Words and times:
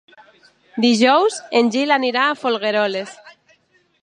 Dijous 0.85 1.37
en 1.61 1.71
Gil 1.77 1.95
anirà 1.99 2.27
a 2.31 2.35
Folgueroles. 2.45 3.17